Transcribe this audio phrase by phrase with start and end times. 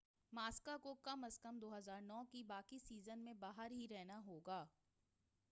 [0.33, 4.65] ماسا کو کم از کم 2009 کے باقی سیزن میں باہر ہی رہنا ہوگا